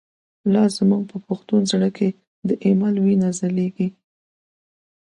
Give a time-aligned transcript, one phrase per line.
[0.53, 2.09] لاز موږ په پښتون زړه کی،
[2.49, 3.87] ”دایمل” وینه چلیږی